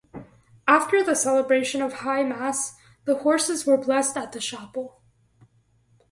After 0.67 1.03
the 1.03 1.13
celebration 1.15 1.79
of 1.79 1.93
high 1.93 2.23
mass, 2.23 2.75
the 3.05 3.17
horses 3.19 3.67
were 3.67 3.77
blessed 3.77 4.17
at 4.17 4.31
the 4.31 4.39
chapel. 4.39 4.99